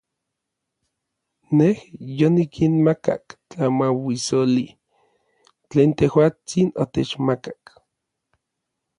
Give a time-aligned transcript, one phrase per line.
[1.57, 1.75] Nej
[2.19, 4.67] yonikinmakak tlamauissoli
[5.69, 7.59] tlen tejuatsin otechmakak.